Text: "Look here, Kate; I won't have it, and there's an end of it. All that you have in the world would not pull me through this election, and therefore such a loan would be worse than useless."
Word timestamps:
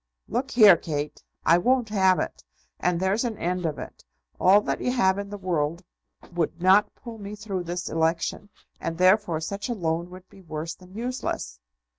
"Look 0.27 0.49
here, 0.49 0.77
Kate; 0.77 1.21
I 1.45 1.59
won't 1.59 1.89
have 1.89 2.17
it, 2.19 2.43
and 2.79 2.99
there's 2.99 3.23
an 3.23 3.37
end 3.37 3.67
of 3.67 3.77
it. 3.77 4.03
All 4.39 4.59
that 4.61 4.81
you 4.81 4.91
have 4.91 5.19
in 5.19 5.29
the 5.29 5.37
world 5.37 5.83
would 6.33 6.59
not 6.59 6.95
pull 6.95 7.19
me 7.19 7.35
through 7.35 7.65
this 7.65 7.87
election, 7.87 8.49
and 8.79 8.97
therefore 8.97 9.39
such 9.39 9.69
a 9.69 9.75
loan 9.75 10.09
would 10.09 10.27
be 10.27 10.41
worse 10.41 10.73
than 10.73 10.95
useless." 10.95 11.59